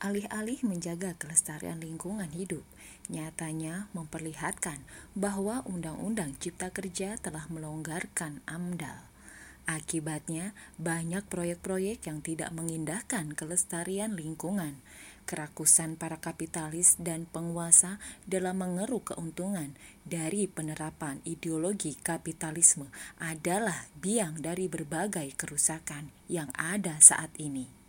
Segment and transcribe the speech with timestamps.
[0.00, 2.64] alih-alih menjaga kelestarian lingkungan hidup,
[3.12, 4.80] nyatanya memperlihatkan
[5.12, 9.06] bahwa Undang-Undang Cipta Kerja telah melonggarkan AMDAL.
[9.68, 14.80] Akibatnya, banyak proyek-proyek yang tidak mengindahkan kelestarian lingkungan,
[15.30, 22.90] kerakusan para kapitalis dan penguasa dalam mengeruk keuntungan dari penerapan ideologi kapitalisme
[23.22, 27.79] adalah biang dari berbagai kerusakan yang ada saat ini.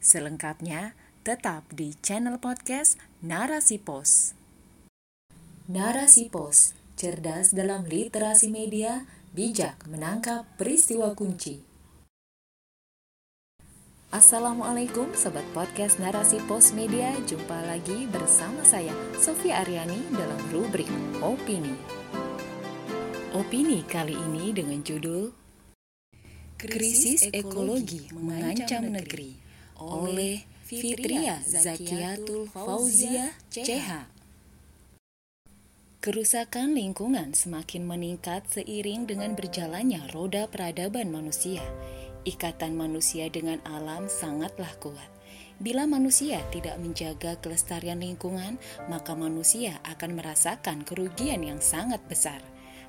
[0.00, 0.96] Selengkapnya,
[1.28, 4.32] tetap di channel podcast Narasi Pos.
[5.68, 9.04] Narasi Pos, cerdas dalam literasi media,
[9.36, 11.60] bijak menangkap peristiwa kunci.
[14.08, 20.90] Assalamualaikum Sobat Podcast Narasi Pos Media Jumpa lagi bersama saya Sofia Aryani dalam rubrik
[21.22, 21.76] Opini
[23.38, 25.30] Opini kali ini dengan judul
[26.58, 29.49] Krisis Ekologi Mengancam Negeri
[29.80, 34.06] oleh Fitria Zakiatul Fauzia CH.
[36.00, 41.60] Kerusakan lingkungan semakin meningkat seiring dengan berjalannya roda peradaban manusia.
[42.24, 45.10] Ikatan manusia dengan alam sangatlah kuat.
[45.60, 48.56] Bila manusia tidak menjaga kelestarian lingkungan,
[48.88, 52.40] maka manusia akan merasakan kerugian yang sangat besar.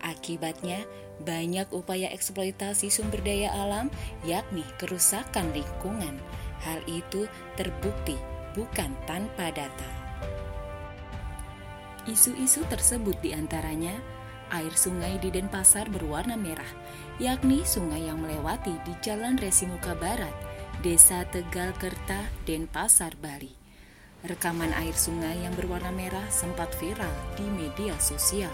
[0.00, 0.80] Akibatnya,
[1.20, 3.92] banyak upaya eksploitasi sumber daya alam,
[4.24, 6.16] yakni kerusakan lingkungan
[6.64, 7.28] Hal itu
[7.60, 8.16] terbukti
[8.56, 9.90] bukan tanpa data.
[12.04, 13.96] Isu-isu tersebut di antaranya
[14.52, 16.68] air sungai di Denpasar berwarna merah,
[17.16, 20.32] yakni sungai yang melewati di Jalan Resimuka Barat,
[20.84, 23.52] Desa Tegal Kerta, Denpasar, Bali.
[24.24, 28.52] Rekaman air sungai yang berwarna merah sempat viral di media sosial.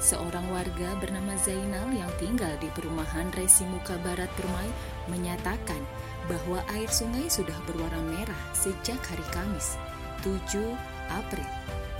[0.00, 4.64] Seorang warga bernama Zainal yang tinggal di perumahan Resimuka Barat Permai
[5.12, 5.84] menyatakan
[6.24, 9.76] bahwa air sungai sudah berwarna merah sejak hari Kamis,
[10.24, 10.40] 7
[11.12, 11.44] April.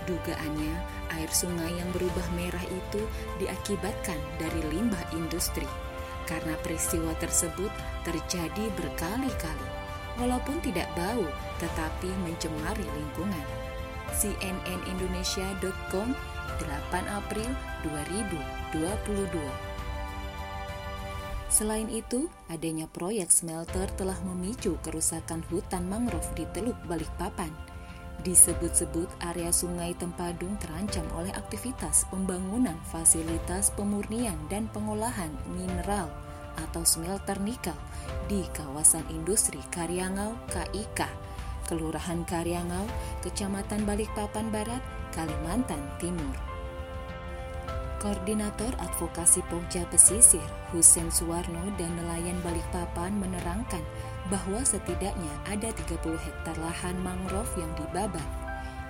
[0.08, 0.74] Dugaannya,
[1.12, 3.04] air sungai yang berubah merah itu
[3.36, 5.68] diakibatkan dari limbah industri.
[6.24, 7.68] Karena peristiwa tersebut
[8.08, 9.68] terjadi berkali-kali,
[10.16, 11.28] walaupun tidak bau
[11.60, 13.44] tetapi mencemari lingkungan.
[14.10, 16.18] cnnindonesia.com
[16.58, 17.50] 8 April
[17.86, 19.70] 2022
[21.50, 27.50] Selain itu, adanya proyek smelter telah memicu kerusakan hutan mangrove di Teluk Balikpapan.
[28.22, 36.06] Disebut-sebut area Sungai Tempadung terancam oleh aktivitas pembangunan fasilitas pemurnian dan pengolahan mineral
[36.68, 37.74] atau smelter nikel
[38.28, 41.08] di kawasan industri Karyangau KIK,
[41.66, 42.86] Kelurahan Karyangau,
[43.24, 46.36] Kecamatan Balikpapan Barat, Kalimantan Timur.
[48.00, 53.84] Koordinator Advokasi Pogja Pesisir, Husen Suwarno dan nelayan Balikpapan menerangkan
[54.32, 58.24] bahwa setidaknya ada 30 hektar lahan mangrove yang dibabat.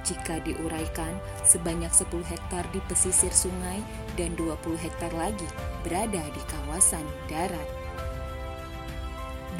[0.06, 3.82] Jika diuraikan, sebanyak 10 hektar di pesisir sungai
[4.14, 5.48] dan 20 hektar lagi
[5.82, 7.79] berada di kawasan darat.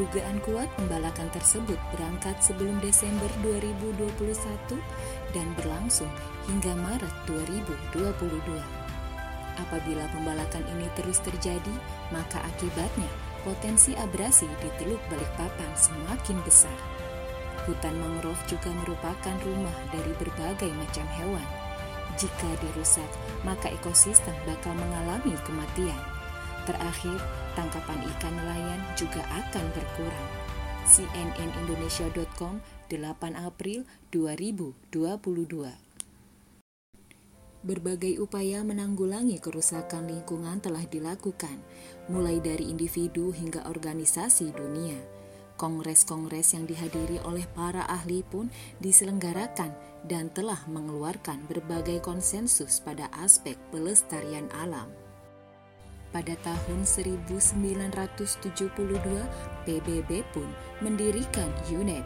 [0.00, 4.80] Dugaan kuat pembalakan tersebut berangkat sebelum Desember 2021
[5.36, 6.08] dan berlangsung
[6.48, 8.00] hingga Maret 2022.
[9.60, 11.74] Apabila pembalakan ini terus terjadi,
[12.16, 13.12] maka akibatnya
[13.44, 16.72] potensi abrasi di Teluk Balikpapan semakin besar.
[17.68, 21.44] Hutan mangrove juga merupakan rumah dari berbagai macam hewan.
[22.16, 23.10] Jika dirusak,
[23.44, 26.19] maka ekosistem bakal mengalami kematian.
[26.68, 27.16] Terakhir,
[27.56, 30.28] tangkapan ikan nelayan juga akan berkurang.
[30.90, 32.60] cnnindonesia.com
[32.90, 34.82] 8 April 2022
[37.60, 41.60] Berbagai upaya menanggulangi kerusakan lingkungan telah dilakukan,
[42.08, 44.96] mulai dari individu hingga organisasi dunia.
[45.60, 48.48] Kongres-kongres yang dihadiri oleh para ahli pun
[48.80, 49.76] diselenggarakan
[50.08, 54.88] dan telah mengeluarkan berbagai konsensus pada aspek pelestarian alam.
[56.10, 58.66] Pada tahun 1972,
[59.62, 60.48] PBB pun
[60.82, 62.02] mendirikan UNEP,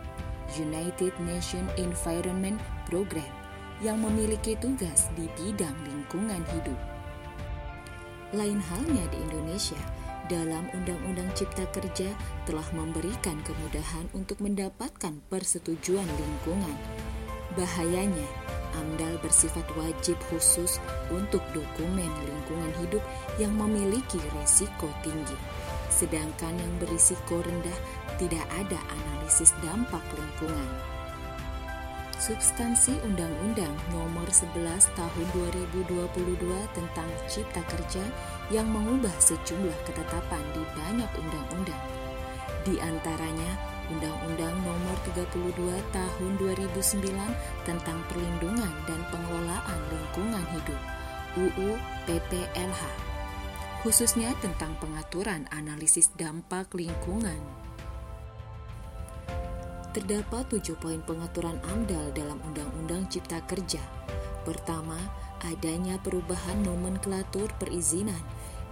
[0.60, 3.32] United Nations Environment Program,
[3.80, 6.76] yang memiliki tugas di bidang lingkungan hidup.
[8.36, 9.80] Lain halnya di Indonesia,
[10.28, 12.12] dalam Undang-Undang Cipta Kerja
[12.44, 16.76] telah memberikan kemudahan untuk mendapatkan persetujuan lingkungan.
[17.56, 18.28] Bahayanya,
[18.80, 20.82] AMDAL bersifat wajib khusus
[21.12, 23.02] untuk dokumen lingkungan hidup
[23.38, 25.38] yang memiliki risiko tinggi.
[25.92, 27.78] Sedangkan yang berisiko rendah
[28.18, 30.70] tidak ada analisis dampak lingkungan.
[32.24, 34.56] Substansi Undang-Undang Nomor 11
[34.96, 36.40] Tahun 2022
[36.72, 38.04] tentang Cipta Kerja
[38.48, 41.82] yang mengubah sejumlah ketetapan di banyak undang-undang.
[42.64, 50.81] Di antaranya Undang-Undang Nomor 32 tahun 2009 tentang perlindungan dan pengelolaan lingkungan hidup
[51.34, 51.76] UU
[52.06, 53.14] PPLH
[53.84, 57.36] khususnya tentang pengaturan analisis dampak lingkungan.
[59.92, 63.84] Terdapat tujuh poin pengaturan AMDAL dalam Undang-Undang Cipta Kerja.
[64.42, 64.96] Pertama,
[65.44, 68.19] adanya perubahan nomenklatur perizinan.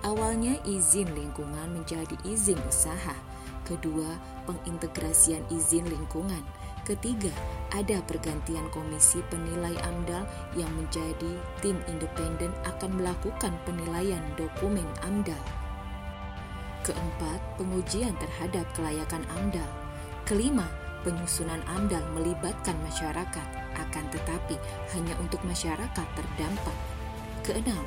[0.01, 3.15] Awalnya izin lingkungan menjadi izin usaha.
[3.63, 6.43] Kedua, pengintegrasian izin lingkungan.
[6.83, 7.31] Ketiga,
[7.71, 10.27] ada pergantian komisi penilai AMDAL
[10.59, 15.39] yang menjadi tim independen akan melakukan penilaian dokumen AMDAL.
[16.83, 19.71] Keempat, pengujian terhadap kelayakan AMDAL.
[20.27, 20.67] Kelima,
[21.07, 23.49] penyusunan AMDAL melibatkan masyarakat,
[23.79, 24.59] akan tetapi
[24.99, 26.79] hanya untuk masyarakat terdampak.
[27.47, 27.87] Keenam,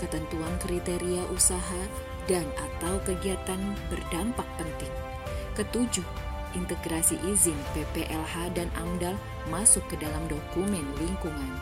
[0.00, 1.84] ketentuan kriteria usaha
[2.30, 3.58] dan atau kegiatan
[3.90, 4.92] berdampak penting.
[5.58, 6.06] Ketujuh,
[6.54, 9.16] integrasi izin PPLH dan AMDAL
[9.50, 11.52] masuk ke dalam dokumen lingkungan.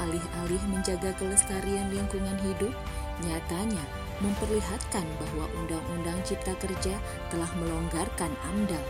[0.00, 2.74] Alih-alih menjaga kelestarian lingkungan hidup,
[3.22, 3.84] nyatanya
[4.22, 6.98] memperlihatkan bahwa Undang-Undang Cipta Kerja
[7.30, 8.82] telah melonggarkan AMDAL.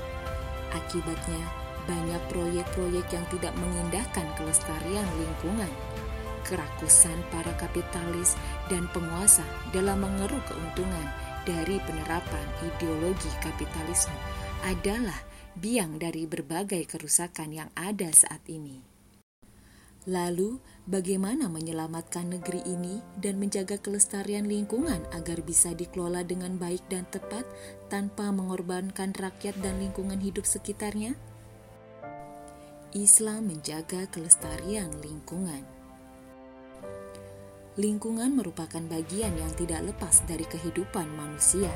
[0.72, 1.42] Akibatnya,
[1.84, 5.72] banyak proyek-proyek yang tidak mengindahkan kelestarian lingkungan.
[6.42, 8.34] Kerakusan para kapitalis
[8.66, 11.06] dan penguasa dalam mengeruk keuntungan
[11.46, 14.14] dari penerapan ideologi kapitalisme
[14.66, 15.18] adalah
[15.58, 18.92] biang dari berbagai kerusakan yang ada saat ini.
[20.02, 27.06] Lalu, bagaimana menyelamatkan negeri ini dan menjaga kelestarian lingkungan agar bisa dikelola dengan baik dan
[27.06, 27.46] tepat
[27.86, 31.14] tanpa mengorbankan rakyat dan lingkungan hidup sekitarnya?
[32.98, 35.81] Islam menjaga kelestarian lingkungan.
[37.80, 41.72] Lingkungan merupakan bagian yang tidak lepas dari kehidupan manusia.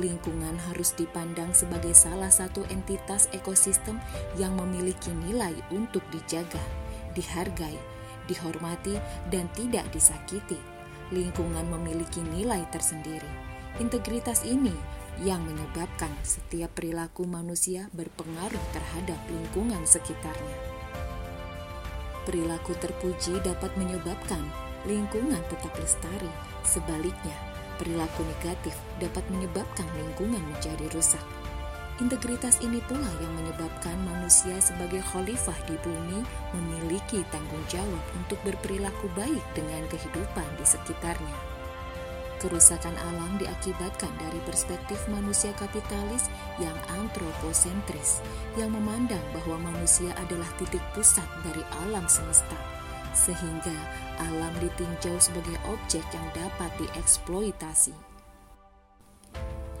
[0.00, 4.00] Lingkungan harus dipandang sebagai salah satu entitas ekosistem
[4.40, 6.64] yang memiliki nilai untuk dijaga,
[7.12, 7.76] dihargai,
[8.24, 8.96] dihormati,
[9.28, 10.56] dan tidak disakiti.
[11.12, 13.28] Lingkungan memiliki nilai tersendiri.
[13.76, 14.72] Integritas ini
[15.20, 20.56] yang menyebabkan setiap perilaku manusia berpengaruh terhadap lingkungan sekitarnya.
[22.24, 26.30] Perilaku terpuji dapat menyebabkan lingkungan tetap lestari.
[26.64, 27.36] Sebaliknya,
[27.80, 31.22] perilaku negatif dapat menyebabkan lingkungan menjadi rusak.
[32.02, 39.06] Integritas ini pula yang menyebabkan manusia sebagai khalifah di bumi memiliki tanggung jawab untuk berperilaku
[39.14, 41.38] baik dengan kehidupan di sekitarnya.
[42.42, 46.26] Kerusakan alam diakibatkan dari perspektif manusia kapitalis
[46.58, 48.18] yang antroposentris,
[48.58, 52.73] yang memandang bahwa manusia adalah titik pusat dari alam semesta
[53.14, 53.74] sehingga
[54.20, 57.94] alam ditinjau sebagai objek yang dapat dieksploitasi.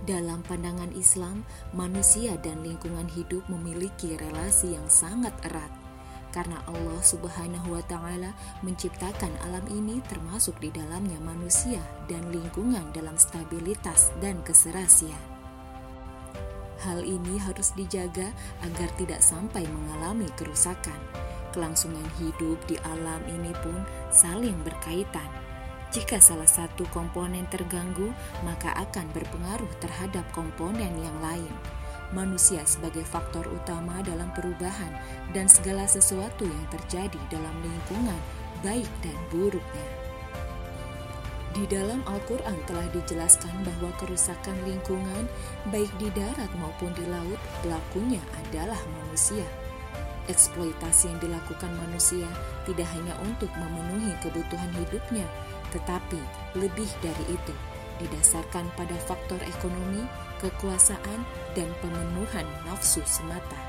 [0.04, 1.42] Dalam pandangan Islam,
[1.72, 5.72] manusia dan lingkungan hidup memiliki relasi yang sangat erat
[6.34, 8.34] karena Allah Subhanahu wa taala
[8.66, 11.78] menciptakan alam ini termasuk di dalamnya manusia
[12.10, 15.22] dan lingkungan dalam stabilitas dan keserasian.
[16.82, 18.34] Hal ini harus dijaga
[18.66, 20.98] agar tidak sampai mengalami kerusakan
[21.54, 23.78] kelangsungan hidup di alam ini pun
[24.10, 25.30] saling berkaitan.
[25.94, 28.10] Jika salah satu komponen terganggu,
[28.42, 31.54] maka akan berpengaruh terhadap komponen yang lain.
[32.10, 34.90] Manusia sebagai faktor utama dalam perubahan
[35.30, 38.18] dan segala sesuatu yang terjadi dalam lingkungan,
[38.66, 39.88] baik dan buruknya.
[41.54, 45.30] Di dalam Al-Quran telah dijelaskan bahwa kerusakan lingkungan,
[45.70, 49.46] baik di darat maupun di laut, pelakunya adalah manusia.
[50.24, 52.24] Eksploitasi yang dilakukan manusia
[52.64, 55.28] tidak hanya untuk memenuhi kebutuhan hidupnya,
[55.68, 56.16] tetapi
[56.56, 57.54] lebih dari itu,
[58.00, 60.08] didasarkan pada faktor ekonomi,
[60.40, 61.20] kekuasaan,
[61.52, 63.60] dan pemenuhan nafsu semata.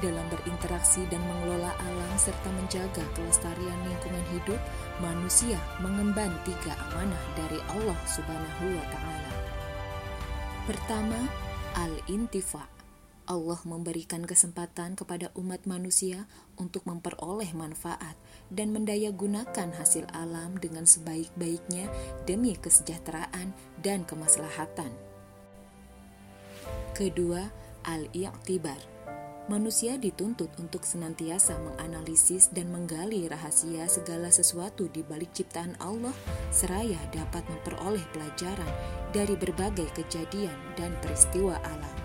[0.00, 4.56] Dalam berinteraksi dan mengelola alam serta menjaga kelestarian lingkungan hidup,
[4.96, 9.32] manusia mengemban tiga amanah dari Allah Subhanahu wa taala.
[10.64, 11.20] Pertama,
[11.76, 12.79] al-intifa'
[13.30, 16.26] Allah memberikan kesempatan kepada umat manusia
[16.58, 18.18] untuk memperoleh manfaat
[18.50, 21.86] dan mendaya gunakan hasil alam dengan sebaik-baiknya
[22.26, 23.54] demi kesejahteraan
[23.86, 24.90] dan kemaslahatan.
[26.90, 27.46] Kedua,
[27.86, 28.82] al-i'tibar.
[29.46, 36.14] Manusia dituntut untuk senantiasa menganalisis dan menggali rahasia segala sesuatu di balik ciptaan Allah,
[36.50, 38.72] seraya dapat memperoleh pelajaran
[39.14, 41.99] dari berbagai kejadian dan peristiwa alam.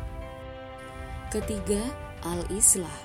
[1.34, 1.82] Ketiga,
[2.22, 2.98] al-islah.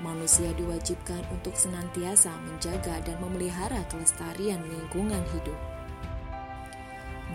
[0.00, 5.56] Manusia diwajibkan untuk senantiasa menjaga dan memelihara kelestarian lingkungan hidup.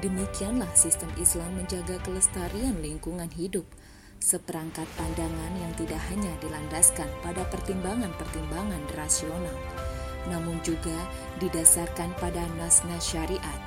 [0.02, 3.66] Demikianlah sistem Islam menjaga kelestarian lingkungan hidup.
[4.22, 9.58] seperangkat pandangan yang tidak hanya dilandaskan pada pertimbangan-pertimbangan rasional,
[10.30, 10.94] namun juga
[11.42, 13.60] didasarkan pada nas-nas syariat.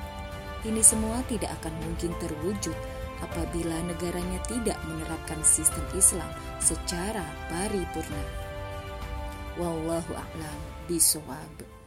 [0.63, 2.73] Ini semua tidak akan mungkin terwujud
[3.23, 6.27] apabila negaranya tidak menerapkan sistem Islam
[6.59, 8.23] secara paripurna.
[9.55, 11.84] Wallahu a'lam bishawab.